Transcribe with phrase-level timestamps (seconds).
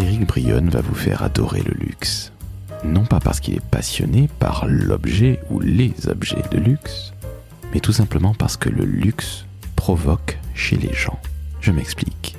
[0.00, 2.32] Eric Brionne va vous faire adorer le luxe.
[2.84, 7.12] Non pas parce qu'il est passionné par l'objet ou les objets de luxe,
[7.74, 9.44] mais tout simplement parce que le luxe
[9.76, 11.18] provoque chez les gens.
[11.60, 12.34] Je m'explique.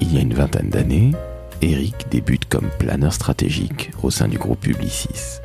[0.00, 1.12] Il y a une vingtaine d'années,
[1.60, 5.40] Eric débute comme planeur stratégique au sein du groupe Publicis.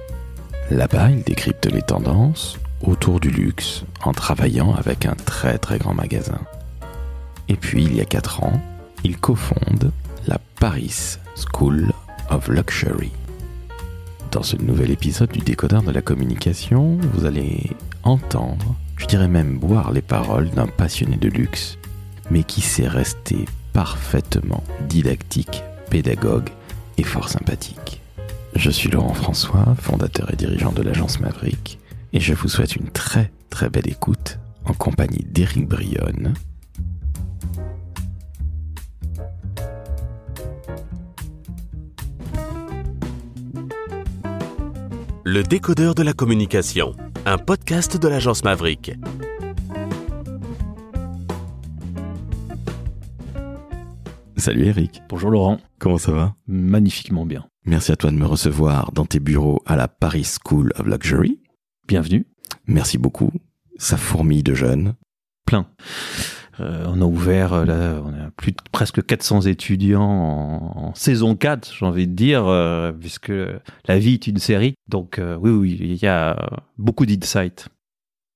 [0.72, 5.94] Là-bas, il décrypte les tendances autour du luxe en travaillant avec un très très grand
[5.94, 6.40] magasin.
[7.50, 8.62] Et puis, il y a 4 ans,
[9.04, 9.92] il cofonde
[10.26, 11.92] la Paris School
[12.30, 13.12] of Luxury.
[14.32, 17.72] Dans ce nouvel épisode du décodeur de la communication, vous allez
[18.04, 21.78] entendre, je dirais même boire les paroles d'un passionné de luxe,
[22.30, 26.50] mais qui sait rester parfaitement didactique, pédagogue
[26.98, 28.02] et fort sympathique.
[28.56, 31.80] Je suis Laurent François, fondateur et dirigeant de l'agence Maverick,
[32.12, 36.34] et je vous souhaite une très très belle écoute en compagnie d'Éric Brionne,
[45.24, 48.92] Le décodeur de la communication, un podcast de l'agence Maverick.
[54.38, 55.02] Salut Eric.
[55.10, 55.60] Bonjour Laurent.
[55.80, 56.36] Comment ça va?
[56.48, 57.46] Magnifiquement bien.
[57.66, 61.42] Merci à toi de me recevoir dans tes bureaux à la Paris School of Luxury.
[61.88, 62.26] Bienvenue.
[62.66, 63.32] Merci beaucoup.
[63.78, 64.96] Ça fourmille de jeunes.
[65.46, 65.68] Plein.
[66.60, 71.36] Euh, on a ouvert, euh, là, on a plus de presque 400 étudiants en, saison
[71.36, 73.32] 4, j'ai envie de dire, euh, puisque
[73.86, 74.74] la vie est une série.
[74.88, 77.70] Donc oui, oui, il y a beaucoup d'insight.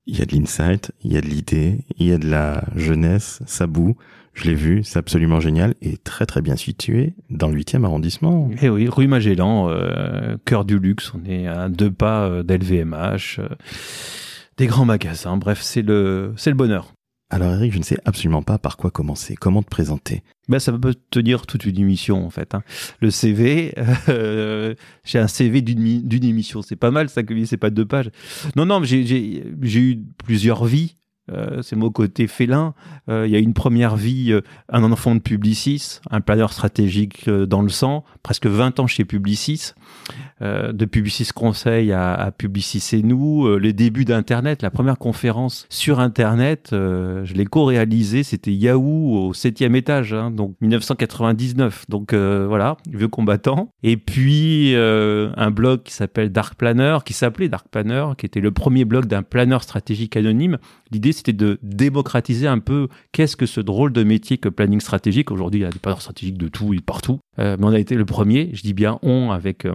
[0.05, 2.63] Il y a de l'insight, il y a de l'idée, il y a de la
[2.75, 3.95] jeunesse, ça boue.
[4.33, 8.49] Je l'ai vu, c'est absolument génial et très très bien situé dans le 8e arrondissement.
[8.61, 9.69] Eh oui, rue Magellan,
[10.45, 13.39] cœur du luxe, on est à deux pas d'LVMH,
[14.57, 16.93] des grands magasins, bref, c'est le, c'est le bonheur.
[17.33, 20.21] Alors Eric, je ne sais absolument pas par quoi commencer, comment te présenter?
[20.49, 22.53] Ben, ça peut tenir toute une émission en fait.
[22.53, 22.61] Hein.
[22.99, 23.73] Le CV,
[24.09, 28.11] euh, j'ai un CV d'une émission, c'est pas mal, ça c'est pas deux pages.
[28.55, 30.95] Non, non, j'ai eu plusieurs vies.
[31.31, 32.73] Euh, c'est mon côté félin.
[33.09, 34.37] Euh, il y a une première vie,
[34.69, 39.73] un enfant de Publicis, un planeur stratégique dans le sang, presque 20 ans chez Publicis.
[40.43, 44.97] Euh, de Publicis Conseil à, à Publicis et nous, euh, les débuts d'Internet, la première
[44.97, 51.85] conférence sur Internet, euh, je l'ai co-réalisée, c'était Yahoo au septième étage, hein, donc 1999.
[51.87, 53.69] Donc voilà, vieux combattant.
[53.83, 58.51] Et puis un blog qui s'appelle Dark Planner, qui s'appelait Dark Planner, qui était le
[58.51, 60.57] premier blog d'un planeur stratégique anonyme.
[60.91, 65.31] L'idée, c'était de démocratiser un peu qu'est-ce que ce drôle de métier que planning stratégique.
[65.31, 67.19] Aujourd'hui, il y a des planeurs stratégiques de tout et partout.
[67.37, 69.65] mais on a été le premier, je dis bien on, avec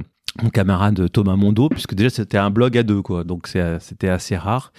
[0.43, 3.25] mon camarade Thomas Mondo, puisque déjà c'était un blog à deux, quoi.
[3.25, 3.49] Donc
[3.81, 4.73] c'était assez rare.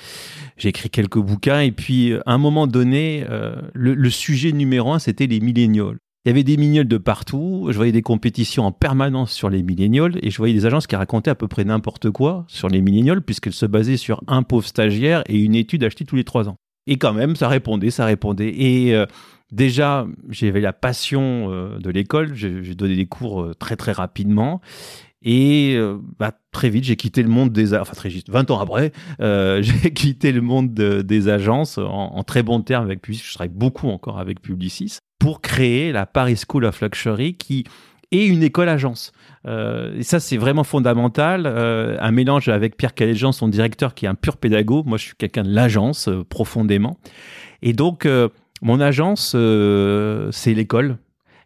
[0.58, 5.00] J'ai écrit quelques bouquins et puis à un moment donné, euh, le, sujet numéro un
[5.00, 5.98] c'était les millénials.
[6.26, 7.68] Il y avait des millénials de partout.
[7.70, 10.98] Je voyais des compétitions en permanence sur les millénials et je voyais des agences qui
[10.98, 14.68] racontaient à peu près n'importe quoi sur les millénials puisqu'elles se basaient sur un pauvre
[14.68, 16.58] stagiaire et une étude achetée tous les trois ans.
[16.88, 18.50] Et quand même, ça répondait, ça répondait.
[18.50, 19.06] Et euh,
[19.52, 22.34] déjà, j'avais la passion euh, de l'école.
[22.34, 24.60] J'ai donné des cours très très rapidement.
[25.22, 27.74] Et euh, bah, très vite, j'ai quitté le monde des...
[27.74, 32.44] Enfin, très vite, 20 ans après, euh, j'ai quitté le monde des agences en, très
[32.44, 33.26] bons termes avec Publicis.
[33.28, 37.66] Je travaille beaucoup encore avec Publicis pour créer la Paris School of Luxury qui
[38.12, 39.12] est une école agence.
[39.46, 41.46] Euh, et ça, c'est vraiment fondamental.
[41.46, 44.84] Un mélange avec Pierre Caléjean, son directeur, qui est un pur pédago.
[44.86, 46.98] Moi, je suis quelqu'un de l'agence, profondément.
[47.62, 48.08] Et donc,
[48.62, 49.36] mon agence,
[50.32, 50.98] c'est l'école.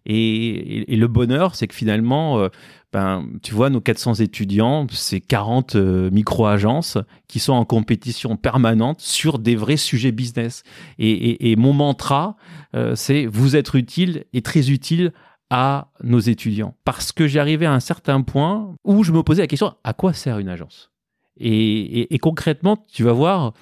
[0.06, 2.48] Et, le bonheur, c'est que finalement,
[2.94, 9.02] ben, tu vois, nos 400 étudiants, c'est 40 euh, micro-agences qui sont en compétition permanente
[9.02, 10.62] sur des vrais sujets business.
[11.00, 12.36] Et, mon mantra,
[12.76, 15.12] euh, c'est vous être utile et très utile
[15.50, 16.76] à nos étudiants.
[16.86, 20.14] Parce que j'arrivais à un certain point où je me posais la question, à quoi
[20.14, 20.92] sert une agence?
[21.40, 23.54] Et, concrètement, tu vas voir,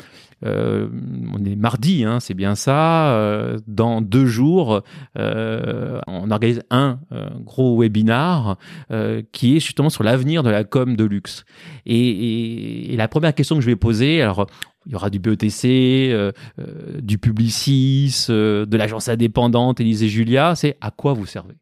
[0.46, 0.88] euh,
[1.34, 3.14] on est mardi, hein, c'est bien ça.
[3.14, 4.82] Euh, dans deux jours,
[5.18, 7.00] euh, on organise un
[7.44, 8.58] gros webinar
[9.32, 11.46] qui est justement sur l'avenir de la com de luxe.
[11.86, 14.48] Et, la première question que je vais poser, alors
[14.86, 16.34] il y aura du BETC,
[17.02, 21.56] du Publicis, de l'agence indépendante Élysée Julia, c'est à quoi vous servez?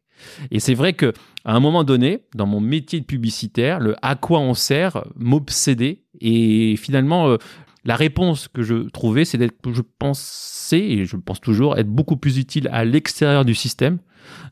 [0.50, 1.14] Et c'est vrai que
[1.44, 6.02] à un moment donné, dans mon métier de publicitaire, le à quoi on sert m'obsédait.
[6.20, 7.38] Et finalement,
[7.84, 12.16] la réponse que je trouvais, c'est d'être, je pensais, et je pense toujours, être beaucoup
[12.16, 13.98] plus utile à l'extérieur du système,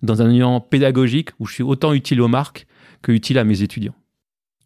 [0.02, 2.66] dans un environnement pédagogique où je suis autant utile aux marques
[3.02, 3.94] que utile à mes étudiants.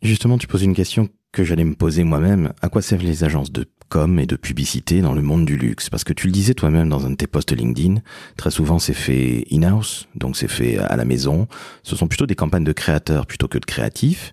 [0.00, 2.52] Justement, tu poses une question que j'allais me poser moi-même.
[2.60, 5.90] À quoi servent les agences de com et de publicité dans le monde du luxe
[5.90, 7.96] Parce que tu le disais toi-même dans un de tes posts LinkedIn,
[8.38, 11.46] très souvent c'est fait in-house, donc c'est fait à la maison.
[11.82, 14.32] Ce sont plutôt des campagnes de créateurs plutôt que de créatifs.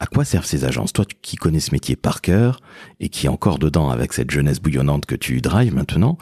[0.00, 0.92] À quoi servent ces agences?
[0.92, 2.58] Toi qui connais ce métier par cœur
[2.98, 6.18] et qui est encore dedans avec cette jeunesse bouillonnante que tu drives maintenant,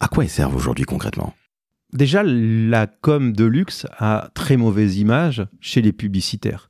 [0.00, 1.32] à quoi elles servent aujourd'hui concrètement?
[1.92, 6.69] Déjà, la com de luxe a très mauvaise image chez les publicitaires.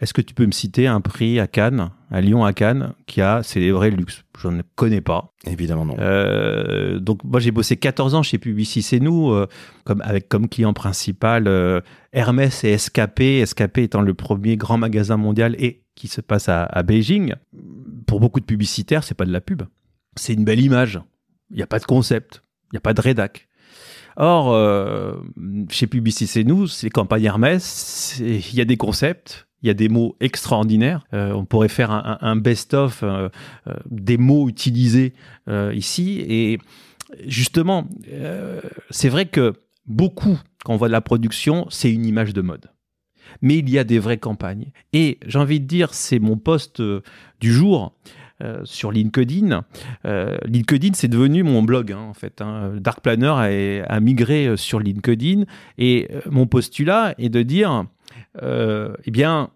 [0.00, 3.20] Est-ce que tu peux me citer un prix à Cannes, à Lyon à Cannes, qui
[3.20, 4.22] a célébré le luxe?
[4.38, 5.32] Je ne connais pas.
[5.44, 5.96] Évidemment non.
[5.98, 9.48] Euh, donc moi j'ai bossé 14 ans chez Publicis c'est nous, euh,
[9.82, 11.80] comme, avec comme client principal euh,
[12.12, 16.62] Hermès et SKP, SKP étant le premier grand magasin mondial et qui se passe à,
[16.62, 17.34] à Beijing.
[18.06, 19.62] Pour beaucoup de publicitaires, c'est pas de la pub.
[20.14, 21.00] C'est une belle image.
[21.50, 23.48] Il n'y a pas de concept, il n'y a pas de rédac.
[24.16, 24.54] Or,
[25.70, 29.74] chez Publicis c'est nous, c'est campagnes Hermès, il y a des concepts, il y a
[29.74, 31.04] des mots extraordinaires.
[31.12, 33.28] Euh, on pourrait faire un, best-of euh,
[33.66, 35.14] euh, des mots utilisés
[35.72, 36.24] ici.
[36.28, 36.58] Et
[37.26, 37.88] justement,
[38.90, 39.54] c'est vrai que
[39.86, 42.66] beaucoup, quand on voit de la production, c'est une image de mode.
[43.40, 44.72] Mais il y a des vraies campagnes.
[44.92, 46.82] Et j'ai envie de dire, c'est mon poste
[47.40, 47.94] du jour.
[48.62, 49.64] Sur LinkedIn.
[50.44, 52.40] LinkedIn, c'est devenu mon blog, hein, en fait.
[52.40, 52.74] Hein.
[52.78, 55.42] Dark Planner a, a, migré sur LinkedIn
[55.76, 57.86] et mon postulat est de dire,
[58.42, 59.50] eh bien,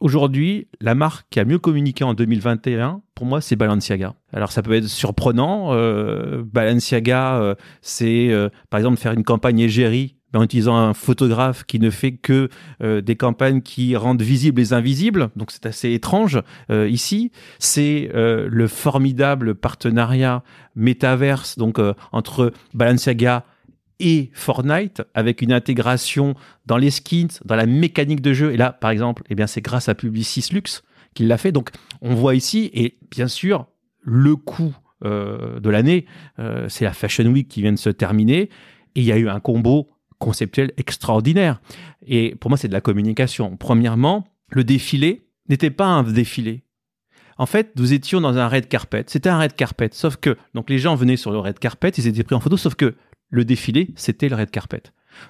[0.00, 4.14] aujourd'hui, la marque qui a mieux communiqué en 2021, pour moi, c'est Balenciaga.
[4.32, 5.72] Alors, ça peut être surprenant.
[5.72, 8.30] Euh, Balenciaga, c'est,
[8.70, 12.48] par exemple, faire une campagne égérie en utilisant un photographe qui ne fait que
[12.82, 15.30] euh, des campagnes qui rendent visibles les invisibles.
[15.36, 17.32] Donc c'est assez étrange euh, ici.
[17.58, 20.42] C'est euh, le formidable partenariat
[20.76, 21.80] métaverse donc
[22.12, 23.44] entre Balenciaga
[24.00, 26.34] et Fortnite avec une intégration
[26.66, 28.52] dans les skins, dans la mécanique de jeu.
[28.52, 30.82] Et là, par exemple, eh bien c'est grâce à Publicis Lux
[31.14, 31.52] qu'il l'a fait.
[31.52, 33.66] Donc on voit ici et bien sûr
[34.00, 36.06] le coût de l'année,
[36.68, 38.50] c'est la Fashion Week qui vient de se terminer.
[38.94, 41.60] Et il y a eu un combo conceptuel extraordinaire.
[42.04, 43.56] Et pour moi, c'est de la communication.
[43.56, 46.64] Premièrement, le défilé n'était pas un défilé.
[47.36, 49.04] En fait, nous étions dans un red carpet.
[49.06, 52.08] C'était un red carpet, sauf que donc les gens venaient sur le red carpet, ils
[52.08, 52.96] étaient pris en photo, sauf que
[53.30, 54.82] le défilé, c'était le red carpet.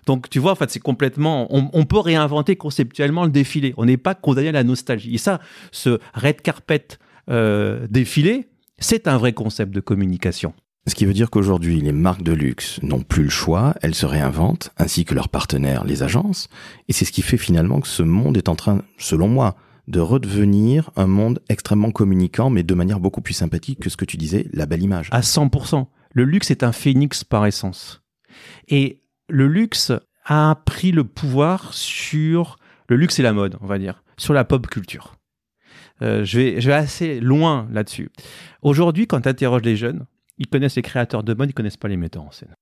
[0.06, 1.46] Donc, tu vois, en fait, c'est complètement.
[1.50, 3.74] On, on, peut réinventer conceptuellement le défilé.
[3.76, 5.14] On n'est pas condamné à la nostalgie.
[5.14, 5.40] Et ça,
[5.72, 6.98] ce red carpet
[7.30, 8.48] euh, défilé,
[8.78, 10.54] c'est un vrai concept de communication.
[10.86, 14.06] Ce qui veut dire qu'aujourd'hui, les marques de luxe n'ont plus le choix, elles se
[14.06, 16.48] réinventent, ainsi que leurs partenaires, les agences,
[16.88, 19.56] et c'est ce qui fait finalement que ce monde est en train, selon moi,
[19.86, 24.06] de redevenir un monde extrêmement communicant, mais de manière beaucoup plus sympathique que ce que
[24.06, 25.08] tu disais, la belle image.
[25.12, 25.86] À 100%.
[26.12, 28.02] Le luxe est un phénix par essence.
[28.68, 29.92] Et le luxe
[30.24, 32.58] a pris le pouvoir sur
[32.88, 35.14] le luxe et la mode, on va dire, sur la pop culture.
[36.02, 38.10] Euh, je, vais, assez loin là-dessus.
[38.62, 40.06] Aujourd'hui, quand tu interroges les jeunes,
[40.38, 42.54] ils connaissent les créateurs de mode, ils connaissent pas les metteurs en scène.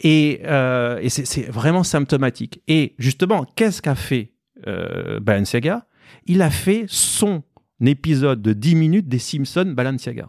[0.00, 2.62] Et, euh, c'est vraiment symptomatique.
[2.68, 4.32] Et justement, qu'est-ce qu'a fait
[4.66, 5.86] euh, Balenciaga?
[6.26, 7.42] Il a fait son
[7.84, 10.28] épisode de 10 minutes des Simpsons Balenciaga.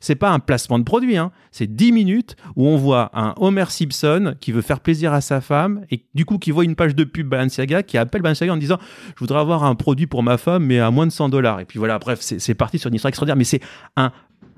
[0.00, 1.30] C'est pas un placement de produit, hein.
[1.52, 5.40] c'est 10 minutes où on voit un Homer Simpson qui veut faire plaisir à sa
[5.40, 8.56] femme et du coup qui voit une page de pub Balenciaga qui appelle Balenciaga en
[8.56, 8.78] disant
[9.14, 11.60] je voudrais avoir un produit pour ma femme mais à moins de 100 dollars.
[11.60, 13.60] Et puis voilà, bref, c'est parti sur une histoire extraordinaire, mais c'est
[13.96, 14.12] un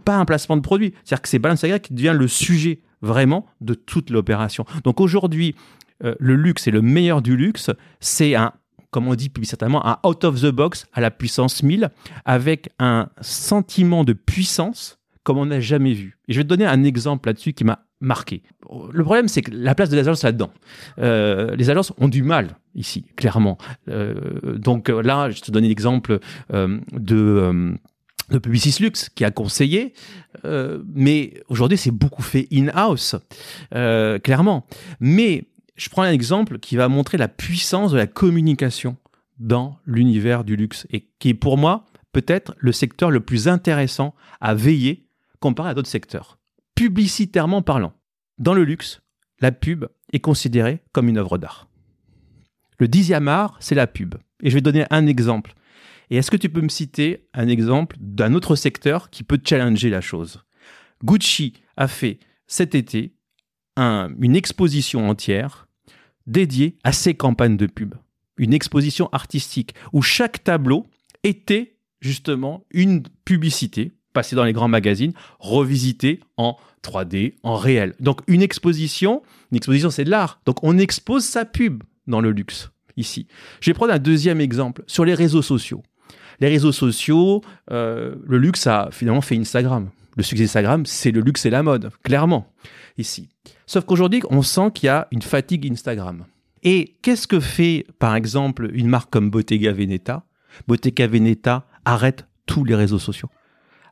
[0.04, 0.94] pas un placement de produit.
[1.04, 4.64] C'est-à-dire que c'est Balenciaga qui devient le sujet vraiment de toute l'opération.
[4.84, 5.54] Donc aujourd'hui,
[6.04, 8.52] euh, le luxe et le meilleur du luxe, c'est un,
[8.90, 11.90] comme on dit publicitairement, un out of the box à la puissance 1000
[12.24, 16.18] avec un sentiment de puissance comme on n'a jamais vu.
[16.28, 18.42] Et je vais te donner un exemple là-dessus qui m'a marqué.
[18.92, 20.50] Le problème, c'est que la place de les agences là-dedans.
[20.98, 23.58] Euh, les agences ont du mal ici, clairement.
[23.88, 26.18] Euh, donc là, je te donne l'exemple
[26.52, 27.76] euh, de
[28.32, 29.92] de Publicis Lux qui a conseillé,
[30.44, 33.16] euh, mais aujourd'hui c'est beaucoup fait in-house,
[33.74, 34.66] euh, clairement.
[35.00, 35.44] Mais
[35.76, 38.96] je prends un exemple qui va montrer la puissance de la communication
[39.38, 44.14] dans l'univers du luxe et qui est pour moi peut-être le secteur le plus intéressant
[44.40, 45.06] à veiller
[45.42, 46.38] comparé à d'autres secteurs.
[46.74, 47.92] Publicitairement parlant,
[48.38, 49.02] dans le luxe,
[49.40, 51.68] la pub est considérée comme une œuvre d'art.
[52.78, 54.14] Le dixième art, c'est la pub.
[54.42, 55.54] Et je vais donner un exemple
[56.12, 59.88] et est-ce que tu peux me citer un exemple d'un autre secteur qui peut challenger
[59.88, 60.42] la chose?
[61.02, 63.14] Gucci a fait cet été
[63.76, 65.68] un, une exposition entière
[66.26, 67.94] dédiée à ses campagnes de pub.
[68.36, 70.86] Une exposition artistique où chaque tableau
[71.24, 77.94] était justement une publicité passée dans les grands magazines, revisitée en 3D, en réel.
[78.00, 80.40] Donc une exposition, une exposition c'est de l'art.
[80.46, 83.26] Donc on expose sa pub dans le luxe ici.
[83.60, 85.82] Je vais prendre un deuxième exemple sur les réseaux sociaux.
[86.40, 89.90] Les réseaux sociaux, euh, le luxe a finalement fait Instagram.
[90.16, 92.52] Le succès d'Instagram, c'est le luxe et la mode, clairement,
[92.98, 93.28] ici.
[93.66, 96.24] Sauf qu'aujourd'hui, on sent qu'il y a une fatigue Instagram.
[96.62, 100.24] Et qu'est-ce que fait, par exemple, une marque comme Bottega Veneta?
[100.68, 103.30] Bottega Veneta arrête tous les réseaux sociaux.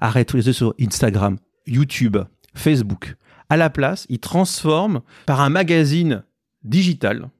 [0.00, 2.16] Arrête tous les sociaux, Instagram, YouTube,
[2.54, 3.16] Facebook.
[3.48, 6.24] À la place, il transforme par un magazine
[6.62, 7.30] digital,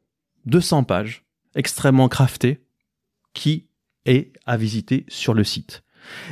[0.46, 1.24] 200 pages,
[1.54, 2.60] extrêmement crafté,
[3.34, 3.66] qui
[4.06, 5.82] est à visiter sur le site.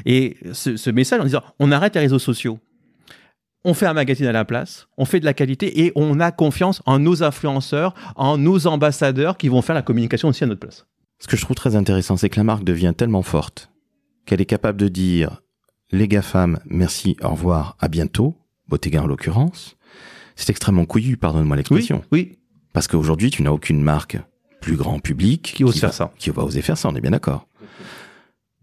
[0.05, 2.59] Et ce message en disant, on arrête les réseaux sociaux,
[3.65, 6.33] on fait un magazine à la place, on fait de la qualité et on a
[6.33, 10.61] confiance en nos influenceurs, en nos ambassadeurs qui vont faire la communication aussi à notre
[10.61, 10.87] place.
[11.19, 13.71] Ce que je trouve très intéressant, c'est que la marque devient tellement forte
[14.25, 15.43] qu'elle est capable de dire
[15.91, 18.37] les GAFAM, merci, au revoir, à bientôt,
[18.69, 19.77] Bottega en l'occurrence.
[20.37, 22.03] C'est extrêmement couillu, pardonne-moi l'expression.
[22.13, 22.39] Oui,
[22.73, 24.19] Parce qu'aujourd'hui, tu n'as aucune marque
[24.61, 26.13] plus grand public Qui ose faire va, ça.
[26.19, 27.49] Qui va oser faire ça, on est bien d'accord.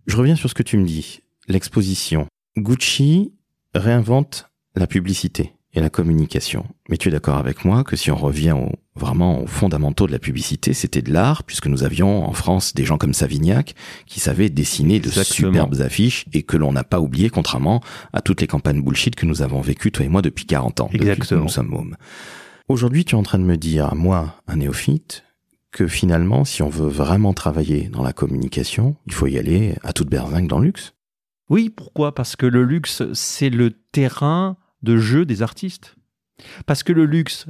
[0.08, 1.22] Je reviens sur ce que tu me dis.
[1.48, 2.28] L'exposition.
[2.58, 3.34] Gucci
[3.74, 6.66] réinvente la publicité et la communication.
[6.90, 10.12] Mais tu es d'accord avec moi que si on revient au, vraiment aux fondamentaux de
[10.14, 13.76] la publicité, c'était de l'art, puisque nous avions en France des gens comme Savignac
[14.08, 15.52] qui savaient dessiner de Exactement.
[15.52, 17.82] superbes affiches et que l'on n'a pas oublié, contrairement
[18.14, 20.86] à toutes les campagnes bullshit que nous avons vécues, toi et moi, depuis 40 ans.
[20.86, 21.42] depuis que Exactement.
[21.44, 21.98] nous sommes mômes.
[22.70, 25.24] Aujourd'hui, tu es en train de me dire, à moi, un néophyte,
[25.72, 29.92] que finalement, si on veut vraiment travailler dans la communication, il faut y aller à
[29.92, 30.94] toute berzingue dans le luxe.
[31.50, 32.16] Oui, pourquoi?
[32.16, 34.56] Parce que le luxe, c'est le terrain
[34.86, 35.96] de jeu des artistes.
[36.66, 37.48] Parce que le luxe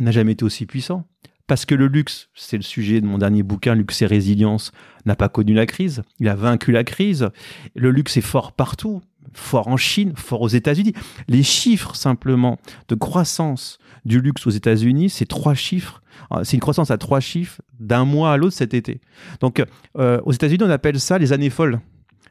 [0.00, 1.06] n'a jamais été aussi puissant.
[1.46, 4.70] Parce que le luxe, c'est le sujet de mon dernier bouquin, Luxe et résilience,
[5.06, 6.02] n'a pas connu la crise.
[6.20, 7.30] Il a vaincu la crise.
[7.74, 9.00] Le luxe est fort partout.
[9.32, 10.92] Fort en Chine, fort aux États-Unis.
[11.26, 16.02] Les chiffres, simplement, de croissance du luxe aux États-Unis, c'est trois chiffres.
[16.32, 19.00] Euh, C'est une croissance à trois chiffres d'un mois à l'autre cet été.
[19.40, 19.62] Donc,
[19.96, 21.80] euh, aux États-Unis, on appelle ça les années folles.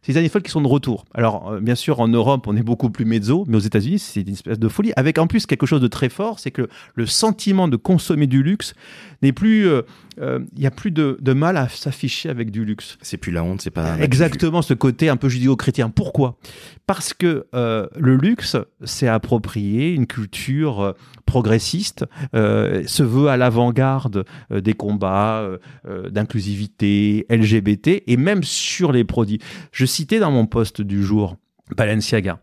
[0.01, 1.05] C'est les années folles qui sont de retour.
[1.13, 4.21] Alors, euh, bien sûr, en Europe, on est beaucoup plus mezzo, mais aux États-Unis, c'est
[4.21, 4.93] une espèce de folie.
[4.95, 8.43] Avec en plus quelque chose de très fort, c'est que le sentiment de consommer du
[8.43, 8.73] luxe
[9.21, 9.67] n'est plus.
[9.67, 9.81] euh,
[10.19, 12.97] euh, Il y a plus de, de mal à s'afficher avec du luxe.
[13.01, 13.99] C'est plus la honte, c'est pas...
[13.99, 15.89] Exactement, ce côté un peu judéo-chrétien.
[15.89, 16.37] Pourquoi?
[16.85, 20.91] Parce que euh, le luxe s'est approprié une culture euh,
[21.25, 28.43] progressiste, euh, se veut à l'avant-garde euh, des combats euh, euh, d'inclusivité, LGBT, et même
[28.43, 29.39] sur les produits.
[29.71, 31.37] Je citais dans mon poste du jour
[31.75, 32.39] Balenciaga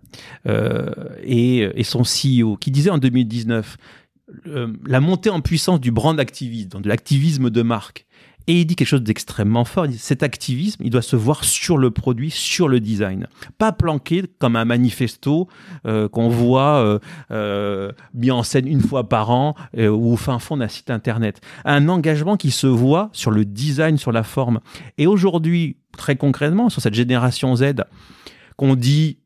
[0.46, 0.90] euh,
[1.22, 3.76] et, son CEO qui disait en 2019
[4.46, 8.06] euh, la montée en puissance du brand activisme, de l'activisme de marque.
[8.46, 9.86] Et il dit quelque chose d'extrêmement fort.
[9.96, 13.26] Cet activisme, il doit se voir sur le produit, sur le design.
[13.56, 15.48] Pas planqué comme un manifesto
[15.86, 16.98] euh, qu'on voit euh,
[17.30, 21.40] euh, mis en scène une fois par an ou au fin fond d'un site internet.
[21.64, 24.60] Un engagement qui se voit sur le design, sur la forme.
[24.98, 27.72] Et aujourd'hui, très concrètement, sur cette génération Z,
[28.56, 29.18] qu'on dit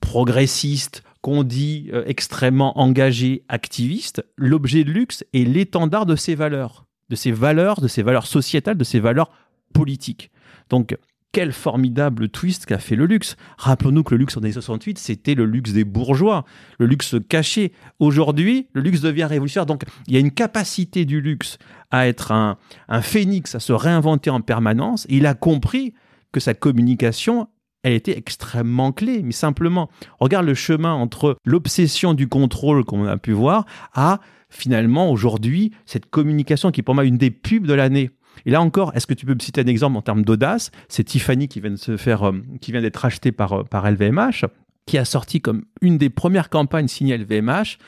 [0.00, 7.16] progressiste, qu'on dit extrêmement engagé, activiste, l'objet de luxe est l'étendard de ces valeurs, de
[7.16, 9.30] ces valeurs, de ces valeurs sociétales, de ces valeurs
[9.72, 10.30] politiques.
[10.70, 10.96] Donc,
[11.36, 13.36] quel formidable twist qu'a fait le luxe.
[13.58, 16.46] Rappelons-nous que le luxe en années 68, c'était le luxe des bourgeois,
[16.78, 17.72] le luxe caché.
[17.98, 19.66] Aujourd'hui, le luxe devient révolutionnaire.
[19.66, 21.58] Donc, il y a une capacité du luxe
[21.90, 22.56] à être un,
[22.88, 25.04] un phénix, à se réinventer en permanence.
[25.10, 25.92] Et il a compris
[26.32, 27.48] que sa communication,
[27.82, 29.20] elle était extrêmement clé.
[29.22, 35.10] Mais simplement, regarde le chemin entre l'obsession du contrôle qu'on a pu voir à finalement
[35.10, 38.10] aujourd'hui cette communication qui est pour moi une des pubs de l'année.
[38.44, 40.70] Et là encore, est-ce que tu peux me citer un exemple en termes d'audace?
[40.88, 43.90] C'est Tiffany qui vient de se faire, euh, qui vient d'être achetée par, euh, par
[43.90, 44.44] LVMH,
[44.84, 47.78] qui a sorti comme une des premières campagnes signées LVMH,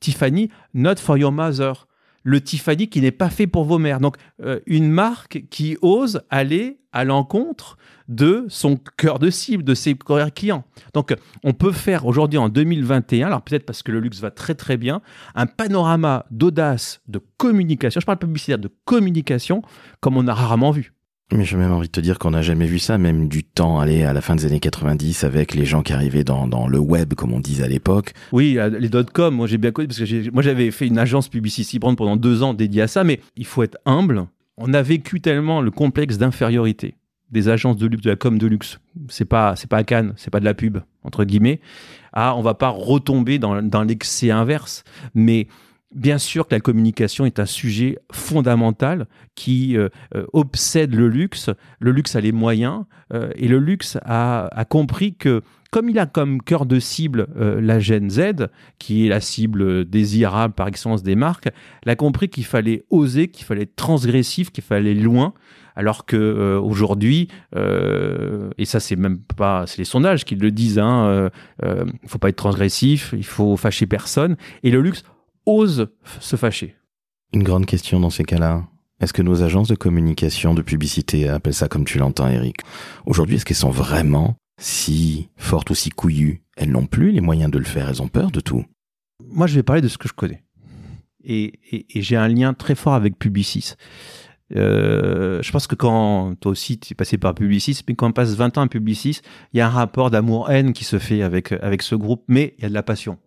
[0.00, 1.86] Tiffany, Not for your mother.
[2.26, 4.00] Le Tiffany qui n'est pas fait pour vos mères.
[4.00, 7.78] Donc, euh, une marque qui ose aller à l'encontre
[8.08, 9.96] de son cœur de cible, de ses
[10.34, 10.64] clients.
[10.92, 11.14] Donc,
[11.44, 14.76] on peut faire aujourd'hui en 2021, alors peut-être parce que le luxe va très très
[14.76, 15.02] bien,
[15.36, 19.62] un panorama d'audace, de communication, je parle publicitaire, de communication,
[20.00, 20.95] comme on a rarement vu.
[21.32, 23.80] Mais j'ai même envie de te dire qu'on n'a jamais vu ça, même du temps,
[23.80, 27.14] aller à la fin des années 90, avec les gens qui arrivaient dans, le web,
[27.14, 28.12] comme on disait à l'époque.
[28.30, 31.80] Oui, les dot-com, moi j'ai bien connu, parce que moi j'avais fait une agence Publicity
[31.80, 34.26] Brand pendant deux ans dédiée à ça, mais il faut être humble.
[34.56, 36.94] On a vécu tellement le complexe d'infériorité
[37.30, 38.78] des agences de luxe, de la com de luxe.
[39.08, 41.60] C'est pas, c'est pas à Cannes, c'est pas de la pub, entre guillemets.
[42.12, 45.48] Ah, on va pas retomber dans l'excès inverse, mais
[45.96, 51.50] bien sûr que la communication est un sujet fondamental qui euh, euh, obsède le luxe.
[51.80, 56.06] Le luxe a les moyens euh, et le luxe a, compris que comme il a
[56.06, 58.48] comme cœur de cible la Gen Z,
[58.78, 61.50] qui est la cible désirable par excellence des marques,
[61.84, 65.34] il a compris qu'il fallait oser, qu'il fallait être transgressif, qu'il fallait loin.
[65.74, 71.30] Alors que aujourd'hui, et ça c'est même pas, c'est les sondages qui le disent, hein,
[71.64, 75.02] euh, il faut pas être transgressif, il faut fâcher personne, et le luxe
[75.46, 75.88] ose
[76.20, 76.76] se fâcher.
[77.32, 78.66] Une grande question dans ces cas-là.
[79.00, 82.58] Est-ce que nos agences de communication, de publicité, appellent ça comme tu l'entends, Eric?
[83.04, 86.42] Aujourd'hui, est-ce qu'elles sont vraiment si fortes ou si couillues?
[86.56, 88.64] Elles n'ont plus les moyens de le faire, elles ont peur de tout.
[89.24, 90.42] Moi, je vais parler de ce que je connais.
[91.22, 93.74] Et, et, et j'ai un lien très fort avec Publicis.
[94.54, 98.12] Euh, je pense que quand toi aussi tu es passé par Publicis, mais quand on
[98.12, 99.20] passe 20 ans à Publicis,
[99.52, 102.62] il y a un rapport d'amour-haine qui se fait avec, avec ce groupe, mais il
[102.62, 103.18] y a de la passion.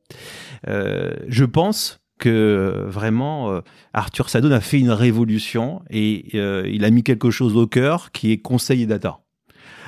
[0.67, 3.61] Euh, je pense que vraiment euh,
[3.93, 8.11] Arthur Sadone a fait une révolution et euh, il a mis quelque chose au cœur
[8.11, 9.21] qui est conseil et data.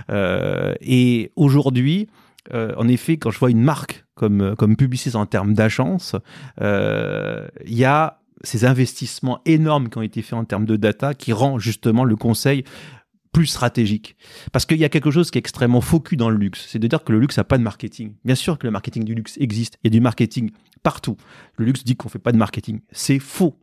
[0.09, 2.07] Euh, et aujourd'hui,
[2.53, 6.15] euh, en effet, quand je vois une marque comme, comme Publicis en termes d'agence,
[6.59, 11.31] il y a ces investissements énormes qui ont été faits en termes de data qui
[11.33, 12.63] rend justement le conseil
[13.31, 14.15] plus stratégique.
[14.51, 16.65] Parce qu'il y a quelque chose qui est extrêmement focus dans le luxe.
[16.67, 18.13] C'est de dire que le luxe n'a pas de marketing.
[18.25, 19.77] Bien sûr que le marketing du luxe existe.
[19.83, 20.51] Il y a du marketing
[20.83, 21.17] partout.
[21.55, 22.81] Le luxe dit qu'on fait pas de marketing.
[22.91, 23.57] C'est faux.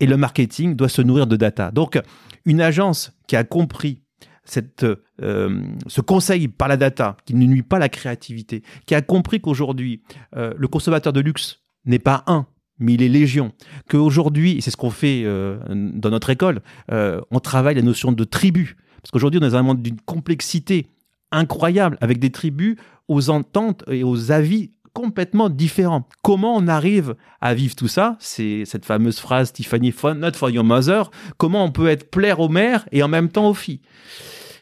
[0.00, 1.70] Et le marketing doit se nourrir de data.
[1.70, 1.98] Donc,
[2.44, 4.02] une agence qui a compris
[4.44, 4.86] cette,
[5.22, 9.02] euh, ce conseil par la data, qui ne nuit pas à la créativité, qui a
[9.02, 10.02] compris qu'aujourd'hui,
[10.36, 12.46] euh, le consommateur de luxe n'est pas un,
[12.78, 13.52] mais il est légion.
[13.90, 18.76] Qu'aujourd'hui, c'est ce qu'on fait euh, dans notre école, on travaille la notion de tribu.
[19.02, 20.86] Parce qu'aujourd'hui, on est dans un monde d'une complexité
[21.30, 22.76] incroyable, avec des tribus
[23.08, 26.08] aux ententes et aux avis complètement différents.
[26.22, 28.16] Comment on arrive à vivre tout ça?
[28.18, 31.10] C'est cette fameuse phrase Tiffany, not for your mother.
[31.36, 33.80] Comment on peut être plaire aux mères et en même temps aux filles?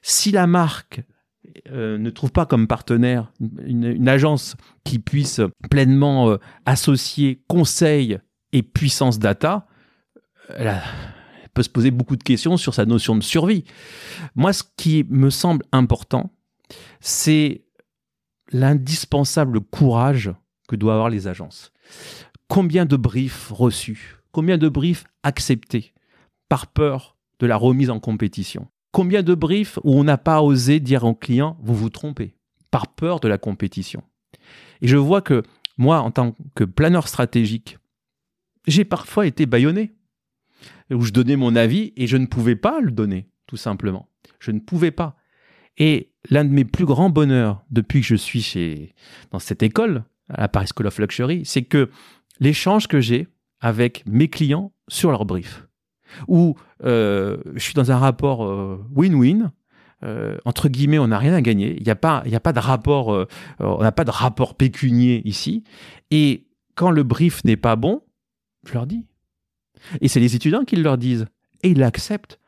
[0.03, 1.03] Si la marque
[1.71, 5.41] euh, ne trouve pas comme partenaire une, agence qui puisse
[5.71, 8.19] pleinement euh, associer conseil
[8.53, 9.67] et puissance data,
[10.51, 10.83] elle, a-
[11.57, 13.65] peut se poser beaucoup de questions sur sa notion de survie.
[14.35, 16.31] Moi, ce qui me semble important,
[17.01, 17.65] c'est
[18.53, 20.31] l'indispensable courage
[20.69, 21.73] que doivent avoir les agences.
[22.47, 25.95] Combien de briefs reçus Combien de briefs acceptés
[26.51, 28.69] par peur de la remise en compétition?
[28.93, 32.35] Combien de briefs où on n'a pas osé dire au client vous vous trompez
[32.71, 34.03] par peur de la compétition
[34.83, 35.43] Et je vois que
[35.79, 37.79] moi, en tant que planeur stratégique,
[38.67, 39.96] j'ai parfois été bâillonné
[40.91, 44.09] où je donnais mon avis et je ne pouvais pas le donner, tout simplement.
[44.39, 45.17] Je ne pouvais pas.
[45.79, 48.95] Et l'un de mes plus grands bonheurs depuis que je suis chez,
[49.31, 51.91] dans cette école, à la Paris School of Luxury, c'est que
[52.41, 53.29] l'échange que j'ai
[53.61, 55.67] avec mes clients sur leur brief,
[56.29, 59.51] où euh, je suis dans un rapport euh, win-win,
[60.05, 61.77] euh, entre guillemets, on n'a rien à gagner.
[61.79, 63.27] Il n'y a pas, il a pas de rapport,
[63.59, 65.65] on n'a pas de rapport pécunier ici.
[66.11, 68.03] Et quand le brief n'est pas bon,
[68.67, 69.07] je leur dis.
[70.01, 71.27] Et c'est les étudiants qui le leur disent.
[71.63, 72.39] Et ils l'acceptent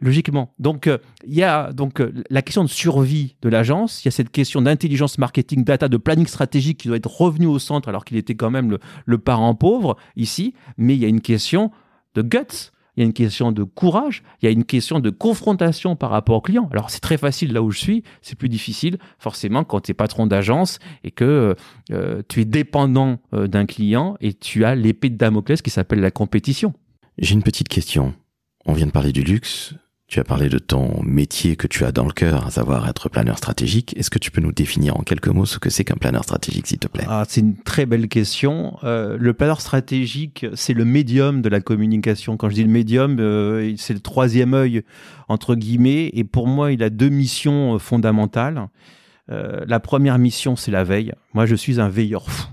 [0.00, 0.54] logiquement.
[0.58, 4.08] Donc, euh, il y a donc euh, la question de survie de l'agence, il y
[4.08, 7.88] a cette question d'intelligence marketing, data, de planning stratégique qui doit être revenu au centre
[7.88, 11.20] alors qu'il était quand même le, le parent pauvre ici, mais il y a une
[11.20, 11.70] question
[12.14, 12.70] de guts.
[13.00, 16.10] Il y a une question de courage, il y a une question de confrontation par
[16.10, 16.68] rapport au client.
[16.70, 19.94] Alors c'est très facile là où je suis, c'est plus difficile forcément quand tu es
[19.94, 21.56] patron d'agence et que
[21.92, 26.00] euh, tu es dépendant euh, d'un client et tu as l'épée de Damoclès qui s'appelle
[26.00, 26.74] la compétition.
[27.16, 28.12] J'ai une petite question.
[28.66, 29.72] On vient de parler du luxe.
[30.10, 33.08] Tu as parlé de ton métier que tu as dans le cœur, à savoir être
[33.08, 33.96] planeur stratégique.
[33.96, 36.66] Est-ce que tu peux nous définir en quelques mots ce que c'est qu'un planeur stratégique,
[36.66, 37.04] s'il te plaît?
[37.06, 38.76] Ah, c'est une très belle question.
[38.82, 42.36] Euh, le planeur stratégique, c'est le médium de la communication.
[42.36, 44.82] Quand je dis le médium, euh, c'est le troisième œil,
[45.28, 46.10] entre guillemets.
[46.12, 48.66] Et pour moi, il a deux missions euh, fondamentales.
[49.28, 51.12] La première mission, c'est la veille.
[51.34, 52.48] Moi, je suis un veilleur fou.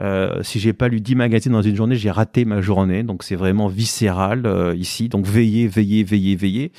[0.00, 3.02] Euh, si j'ai pas lu 10 magazines dans une journée, j'ai raté ma journée.
[3.02, 5.08] Donc c'est vraiment viscéral euh, ici.
[5.08, 6.72] Donc veiller, veiller, veiller, veiller.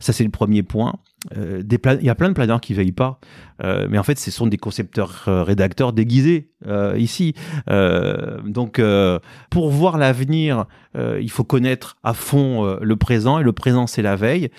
[0.00, 0.94] Ça c'est le premier point.
[1.36, 3.18] Euh, des il y a plein de planeurs qui veillent pas,
[3.64, 7.34] Euh, mais en fait ce sont des concepteurs euh, rédacteurs déguisés euh, ici.
[7.70, 8.80] Euh, donc
[9.50, 14.16] pour voir l'avenir, il faut connaître à fond le présent et le présent c'est la
[14.16, 14.50] veille.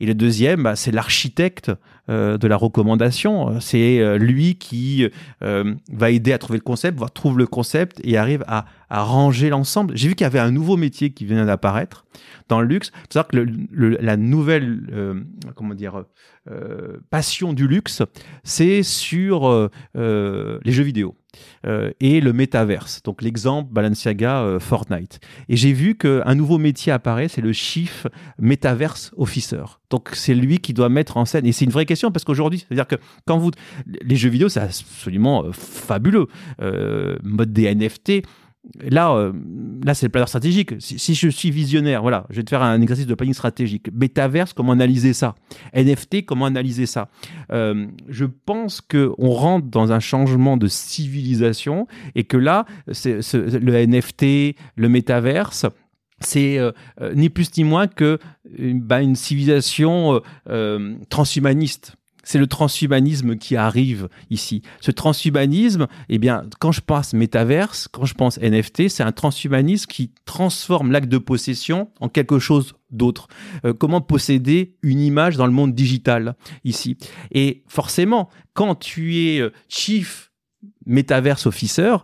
[0.00, 1.70] Et le deuxième, bah, c'est l'architecte
[2.08, 3.60] euh, de la recommandation.
[3.60, 5.06] C'est euh, lui qui
[5.42, 9.50] euh, va aider à trouver le concept, va trouve le concept et arrive à, ranger
[9.50, 9.96] l'ensemble.
[9.96, 12.06] J'ai vu qu'il y avait un nouveau métier qui venait d'apparaître
[12.48, 12.90] dans le luxe.
[13.08, 15.22] C'est à dire que la nouvelle, euh,
[15.54, 16.04] comment dire,
[16.50, 18.02] euh, passion du luxe,
[18.44, 21.14] c'est sur euh, euh, les jeux vidéo.
[21.66, 23.02] Euh, et le métaverse.
[23.02, 25.20] Donc l'exemple Balenciaga euh, Fortnite.
[25.48, 28.06] Et j'ai vu qu'un nouveau métier apparaît, c'est le Chief
[28.38, 29.62] Metaverse Officer.
[29.90, 31.46] Donc c'est lui qui doit mettre en scène.
[31.46, 33.50] Et c'est une vraie question parce qu'aujourd'hui, c'est-à-dire que quand vous...
[34.02, 36.26] Les jeux vidéo, c'est absolument euh, fabuleux.
[37.22, 38.22] mode des NFT,
[38.78, 39.32] Là, euh,
[39.84, 40.74] là c'est le planeur stratégique.
[40.80, 43.88] Si, je suis visionnaire, voilà, je vais te faire un exercice de planning stratégique.
[43.92, 45.34] Metaverse, comment analyser ça?
[45.74, 47.08] NFT, comment analyser ça?
[47.52, 53.20] Euh, Je pense que on rentre dans un changement de civilisation et que là, c'est,
[53.32, 55.64] le NFT, le métaverse,
[56.20, 56.72] c'est euh,
[57.14, 58.18] ni plus ni moins que
[58.58, 60.20] bah, une civilisation
[61.08, 61.96] transhumaniste
[62.30, 64.62] c'est le transhumanisme qui arrive ici.
[64.80, 69.90] Ce transhumanisme, eh bien, quand je pense métaverse, quand je pense NFT, c'est un transhumanisme
[69.90, 73.26] qui transforme l'acte de possession en quelque chose d'autre.
[73.64, 76.96] Euh, comment posséder une image dans le monde digital ici?
[77.32, 80.30] Et forcément, quand tu es euh, chief
[80.86, 81.96] metaverse officer,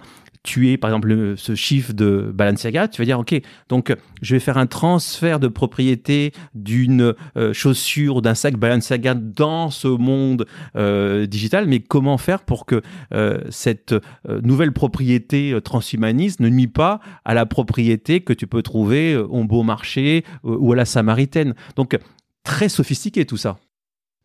[0.47, 3.35] tu es par exemple ce chiffre de Balenciaga, tu vas dire ok,
[3.69, 9.71] donc je vais faire un transfert de propriété d'une euh, chaussure d'un sac Balenciaga dans
[9.71, 12.81] ce monde euh, digital, mais comment faire pour que
[13.13, 19.17] euh, cette nouvelle propriété transhumaniste ne nuit pas à la propriété que tu peux trouver
[19.17, 21.55] au beau marché ou à la Samaritaine?
[21.75, 21.99] Donc
[22.45, 23.59] très sophistiqué tout ça.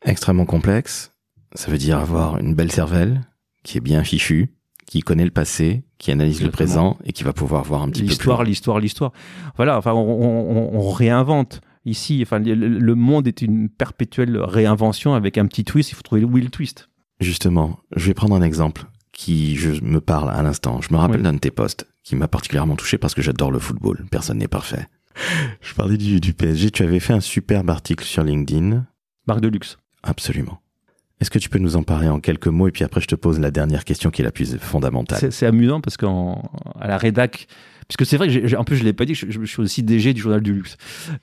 [0.06, 1.14] Extrêmement complexe.
[1.56, 3.22] Ça veut dire avoir une belle cervelle
[3.64, 4.54] qui est bien fichue
[4.92, 8.02] qui connaît le passé, qui analyse le présent et qui va pouvoir voir un petit
[8.02, 9.14] peu l'histoire, l'histoire, l'histoire.
[9.56, 12.20] Voilà, enfin, on, réinvente ici.
[12.22, 15.92] Enfin, le, monde est une perpétuelle réinvention avec un petit twist.
[15.92, 16.90] Il faut trouver où est le twist.
[17.22, 20.82] Justement, je vais prendre un exemple qui je me parle à l'instant.
[20.82, 23.60] Je me rappelle d'un de tes posts qui m'a particulièrement touché parce que j'adore le
[23.60, 24.06] football.
[24.12, 24.90] Personne n'est parfait.
[25.62, 26.70] Je parlais du, du PSG.
[26.70, 28.86] Tu avais fait un superbe article sur LinkedIn.
[29.26, 29.78] Marque de luxe.
[30.04, 30.60] Absolument.
[31.22, 33.14] Est-ce que tu peux nous en parler en quelques mots et puis après je te
[33.14, 35.32] pose la dernière question qui est la plus fondamentale.
[35.32, 36.08] C'est amusant parce qu'à
[36.82, 37.46] la rédac,
[37.88, 40.22] puisque c'est vrai que en plus je l'ai pas dit, je, suis aussi DG du
[40.22, 40.78] journal du luxe.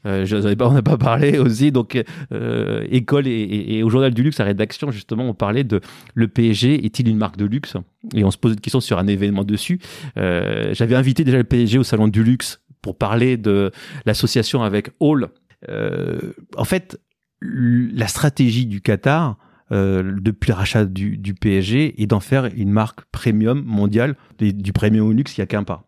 [0.06, 2.00] Euh, pas, on n'a pas parlé aussi, donc
[2.32, 5.80] euh, école et, au journal du luxe à rédaction justement on parlait de
[6.14, 7.74] le PSG est-il une marque de luxe?
[8.14, 9.80] Et on se pose une question sur un événement dessus.
[10.16, 13.72] Euh, j'avais invité déjà le PSG au salon du luxe pour parler de
[14.06, 15.30] l'association avec Hall.
[15.68, 17.00] en fait,
[17.42, 19.36] la stratégie du Qatar
[19.70, 24.72] euh, depuis le rachat du, du PSG et d'en faire une marque premium mondiale du
[24.72, 25.84] premium au luxe, il n'y a qu'un pas.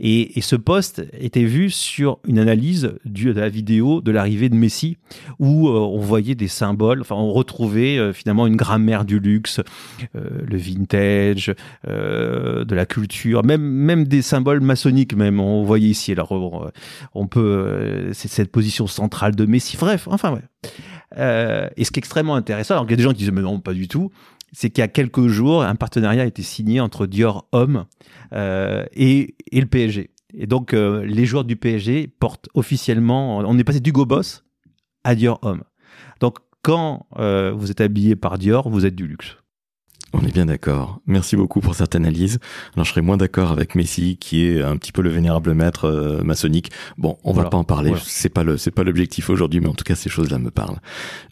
[0.00, 4.54] Et, et, ce poste était vu sur une analyse de la vidéo de l'arrivée de
[4.54, 4.96] Messi,
[5.38, 9.60] où euh, on voyait des symboles, enfin on retrouvait euh, finalement une grammaire du luxe,
[10.14, 11.54] le vintage,
[11.86, 15.40] de la culture, même même des symboles maçonniques même.
[15.40, 16.12] On voyait ici.
[16.12, 16.70] Alors on,
[17.14, 19.76] on peut, c'est cette position centrale de Messi.
[19.76, 20.42] Bref, enfin ouais.
[21.16, 23.30] Euh, et ce qui est extrêmement intéressant, alors qu'il y a des gens qui disent
[23.30, 24.10] mais non, pas du tout,
[24.52, 27.86] c'est qu'il y a quelques jours, un partenariat a été signé entre Dior Homme
[28.32, 30.10] euh, et, le PSG.
[30.32, 34.44] Et donc, euh, les joueurs du PSG portent officiellement, on est passé d'Hugo Boss
[35.04, 35.62] à Dior Homme.
[36.20, 39.36] Donc, quand vous êtes habillé par Dior, vous êtes du luxe.
[40.16, 41.00] On est bien d'accord.
[41.06, 42.38] Merci beaucoup pour cette analyse.
[42.74, 45.86] Alors je serais moins d'accord avec Messi qui est un petit peu le vénérable maître
[45.86, 46.70] euh, maçonnique.
[46.96, 47.92] Bon, on va pas en parler.
[48.04, 50.78] C'est pas le c'est pas l'objectif aujourd'hui, mais en tout cas ces choses-là me parlent.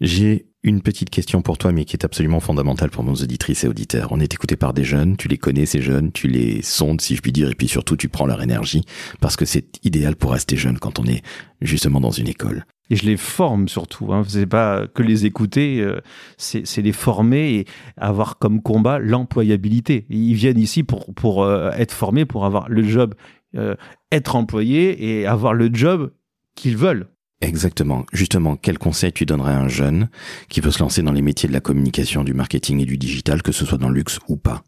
[0.00, 3.68] J'ai une petite question pour toi, mais qui est absolument fondamentale pour nos auditrices et
[3.68, 4.08] auditeurs.
[4.10, 7.16] On est écouté par des jeunes, tu les connais ces jeunes, tu les sondes si
[7.16, 8.84] je puis dire, et puis surtout tu prends leur énergie
[9.20, 11.22] parce que c'est idéal pour rester jeune quand on est
[11.60, 14.12] justement dans une école et je les forme surtout.
[14.12, 14.22] Hein.
[14.28, 16.02] C'est pas que les écouter, euh,
[16.36, 20.04] c'est les former et avoir comme combat l'employabilité.
[20.10, 23.14] Ils viennent ici pour pour euh, être formés, pour avoir le job,
[23.56, 23.76] euh,
[24.12, 26.12] être employés et avoir le job
[26.54, 27.06] qu'ils veulent.
[27.40, 28.04] Exactement.
[28.12, 30.10] Justement, quel conseil tu donnerais à un jeune
[30.50, 33.42] qui veut se lancer dans les métiers de la communication, du marketing et du digital,
[33.42, 34.62] que ce soit dans le luxe ou pas?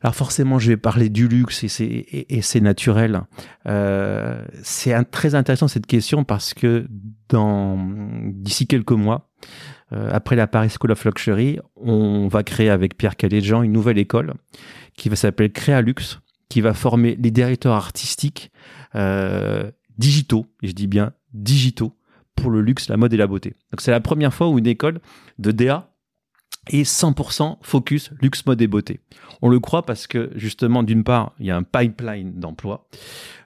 [0.00, 3.22] Alors forcément, je vais parler du luxe et c'est et, c'est naturel.
[3.66, 6.86] Euh, c'est très intéressant cette question parce que
[7.28, 7.76] dans
[8.26, 9.28] d'ici quelques mois,
[9.92, 13.98] euh, après la Paris School of Luxury, on va créer avec Pierre Caléjean une nouvelle
[13.98, 14.34] école
[14.96, 18.52] qui va s'appeler Créalux, qui va former les directeurs artistiques
[18.94, 21.96] euh, digitaux, et je dis bien digitaux,
[22.36, 23.54] pour le luxe, la mode et la beauté.
[23.72, 25.00] Donc c'est la première fois où une école
[25.38, 25.87] de DA
[26.70, 29.00] et 100% focus luxe, mode et beauté.
[29.42, 32.88] On le croit parce que justement, d'une part, il y a un pipeline d'emploi.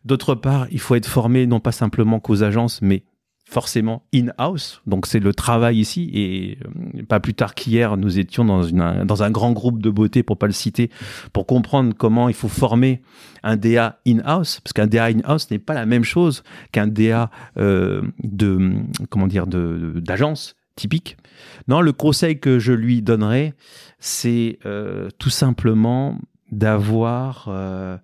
[0.04, 3.04] D'autre part, il faut être formé non pas simplement qu'aux agences, mais
[3.52, 4.80] forcément in-house.
[4.86, 6.10] Donc c'est le travail ici.
[6.14, 9.90] Et euh, pas plus tard qu'hier, nous étions dans, une, dans un grand groupe de
[9.90, 10.90] beauté, pour pas le citer,
[11.32, 13.02] pour comprendre comment il faut former
[13.42, 18.02] un DA in-house, parce qu'un DA in-house n'est pas la même chose qu'un DA euh,
[18.22, 18.72] de
[19.10, 21.16] comment dire d'agence typique.
[21.68, 23.54] Non, le conseil que je lui donnerais,
[23.98, 26.18] c'est euh, tout simplement
[26.50, 27.96] d'avoir euh,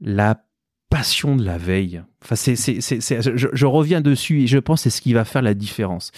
[0.00, 0.42] la
[0.90, 2.02] passion de la veille.
[2.22, 5.24] Enfin, c'est, c'est, c'est, je, reviens dessus et je pense que c'est ce qui va
[5.24, 6.12] faire la différence.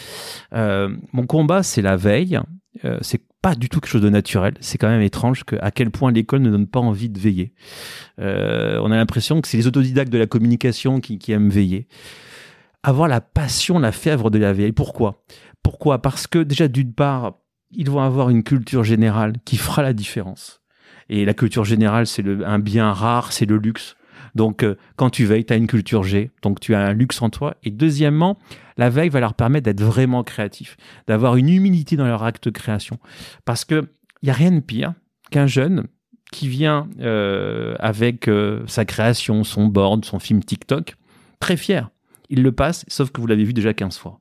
[0.52, 2.38] Euh, mon combat, c'est la veille.
[3.00, 4.54] C'est pas du tout quelque chose de naturel.
[4.61, 7.52] C'est quand même étrange à quel point l'école ne donne pas envie de veiller.
[8.18, 11.88] On a l'impression que c'est les autodidactes de la communication qui, qui aiment veiller.
[12.85, 14.72] Avoir la passion, la fièvre de la veille.
[14.72, 15.24] Pourquoi?
[15.62, 16.03] Pourquoi?
[16.03, 17.35] Parce que déjà, d'une part,
[17.73, 20.61] ils vont avoir une culture générale qui fera la différence.
[21.09, 23.96] Et la culture générale, c'est un bien rare, c'est le luxe.
[24.35, 27.20] Donc, euh, quand tu veilles, tu as une culture G, donc tu as un luxe
[27.20, 27.57] en toi.
[27.64, 28.38] Et deuxièmement,
[28.77, 30.77] la veille va leur permettre d'être vraiment créatifs,
[31.09, 32.99] d'avoir une humilité dans leur acte de création.
[33.44, 33.88] Parce que
[34.23, 34.94] il n'y a rien de pire
[35.31, 35.87] qu'un jeune
[36.31, 40.96] qui vient euh, avec euh, sa création, son board, son film TikTok,
[41.40, 41.90] très fier.
[42.29, 44.20] Il le passe, sauf que vous l'avez vu déjà 15 fois.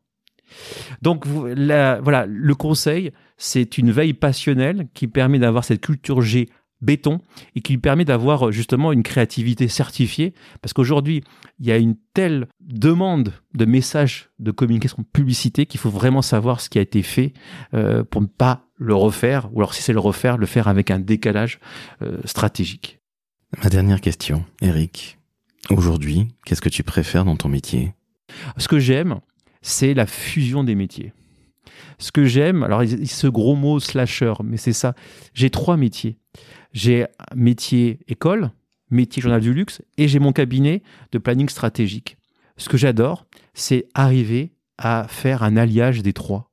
[1.01, 6.49] Donc la- voilà, le conseil, c'est une veille passionnelle qui permet d'avoir cette culture G
[6.81, 7.19] béton
[7.55, 10.33] et qui lui permet d'avoir euh, justement une créativité certifiée.
[10.61, 11.23] Parce qu'aujourd'hui
[11.59, 16.21] il y a une telle demande de messages de communication de publicité qu'il faut vraiment
[16.21, 17.33] savoir ce qui a été fait
[17.73, 20.89] euh, pour ne pas le refaire ou alors si c'est le refaire le faire avec
[20.89, 21.59] un décalage
[22.01, 22.99] euh, stratégique.
[23.61, 25.17] Ma dernière question, Eric.
[25.69, 27.93] Aujourd'hui, qu'est-ce que tu préfères dans ton métier?
[28.57, 29.19] Ce que j'aime
[29.61, 31.13] c'est la fusion des métiers.
[31.97, 34.95] Ce que j'aime alors ce gros mot slasher mais c'est ça.
[35.33, 36.17] J'ai trois métiers.
[36.71, 38.51] J'ai métier école
[38.91, 42.17] métier journal du luxe et j'ai mon cabinet de planning stratégique.
[42.57, 46.48] Ce que j'adore c'est arriver à faire un alliage des trois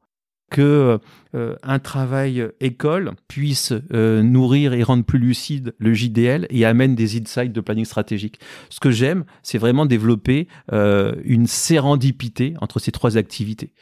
[0.50, 0.98] que
[1.34, 6.64] euh, un travail euh, école puisse euh, nourrir et rendre plus lucide le JDL et
[6.64, 8.38] amène des insights de planning stratégique.
[8.70, 13.72] Ce que j'aime, c'est vraiment développer euh, une sérendipité entre ces trois activités.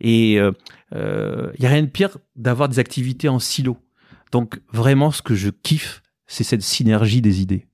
[0.00, 0.52] Et il
[1.60, 3.76] n'y a rien de pire d'avoir des activités en silo.
[4.30, 7.66] Donc vraiment, ce que je kiffe, c'est cette synergie des idées.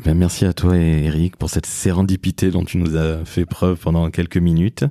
[0.00, 3.78] Eh ben, merci à toi, Eric, pour cette sérendipité dont tu nous as fait preuve
[3.78, 4.86] pendant quelques minutes.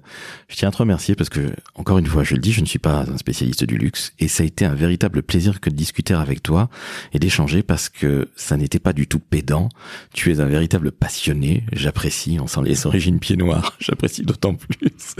[0.47, 2.67] Je tiens à te remercier parce que, encore une fois, je le dis, je ne
[2.67, 5.75] suis pas un spécialiste du luxe et ça a été un véritable plaisir que de
[5.75, 6.69] discuter avec toi
[7.11, 9.69] et d'échanger parce que ça n'était pas du tout pédant.
[10.13, 11.63] Tu es un véritable passionné.
[11.73, 13.75] J'apprécie, on sent les origines pieds noirs.
[13.79, 15.15] J'apprécie d'autant plus.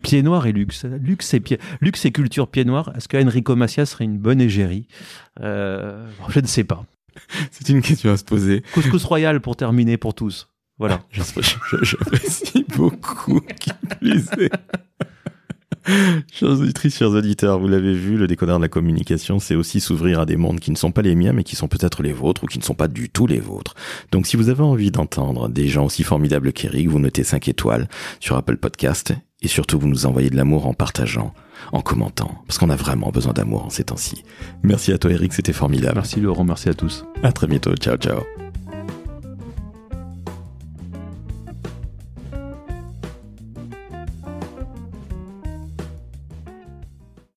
[0.00, 0.84] Pied noir et luxe.
[0.84, 1.58] Luxe et, pied...
[1.80, 2.92] luxe et culture pied noir.
[2.96, 4.86] Est-ce qu'Enrico Macias serait une bonne égérie?
[5.40, 6.86] Euh, Je ne sais pas.
[7.50, 8.62] C'est une question à se poser.
[8.72, 10.48] Couscous royal pour terminer pour tous.
[10.78, 11.00] Voilà.
[11.10, 13.40] J'apprécie beaucoup.
[13.60, 14.50] Qui plus est.
[16.32, 20.20] Chers auditrices, chers auditeurs, vous l'avez vu, le décodeur de la communication, c'est aussi s'ouvrir
[20.20, 22.44] à des mondes qui ne sont pas les miens, mais qui sont peut-être les vôtres
[22.44, 23.74] ou qui ne sont pas du tout les vôtres.
[24.10, 27.88] Donc si vous avez envie d'entendre des gens aussi formidables qu'Eric, vous notez 5 étoiles
[28.18, 31.34] sur Apple Podcast et surtout vous nous envoyez de l'amour en partageant,
[31.72, 34.24] en commentant, parce qu'on a vraiment besoin d'amour en ces temps-ci.
[34.62, 35.94] Merci à toi Eric, c'était formidable.
[35.96, 37.04] Merci Laurent, merci à tous.
[37.22, 38.43] À très bientôt, ciao ciao.